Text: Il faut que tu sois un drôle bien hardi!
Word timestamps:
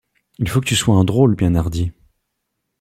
Il 0.39 0.49
faut 0.49 0.61
que 0.61 0.65
tu 0.65 0.75
sois 0.75 0.95
un 0.95 1.03
drôle 1.03 1.35
bien 1.35 1.53
hardi! 1.53 1.91